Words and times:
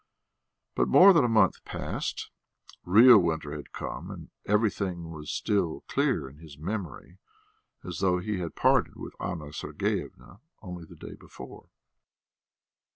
But 0.73 0.87
more 0.87 1.13
than 1.13 1.23
a 1.23 1.27
month 1.29 1.63
passed, 1.63 2.31
real 2.83 3.19
winter 3.19 3.55
had 3.55 3.71
come, 3.71 4.09
and 4.09 4.31
everything 4.45 5.11
was 5.11 5.29
still 5.29 5.81
clear 5.87 6.27
in 6.27 6.37
his 6.39 6.57
memory 6.57 7.19
as 7.83 7.99
though 7.99 8.17
he 8.17 8.39
had 8.39 8.55
parted 8.55 8.95
with 8.95 9.13
Anna 9.21 9.53
Sergeyevna 9.53 10.39
only 10.59 10.85
the 10.85 10.95
day 10.95 11.13
before. 11.13 11.69